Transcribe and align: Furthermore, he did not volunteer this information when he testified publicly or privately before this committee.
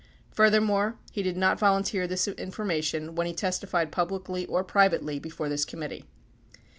Furthermore, 0.31 0.97
he 1.11 1.21
did 1.21 1.37
not 1.37 1.59
volunteer 1.59 2.07
this 2.07 2.27
information 2.27 3.13
when 3.13 3.27
he 3.27 3.33
testified 3.35 3.91
publicly 3.91 4.47
or 4.47 4.63
privately 4.63 5.19
before 5.19 5.47
this 5.47 5.63
committee. 5.63 6.05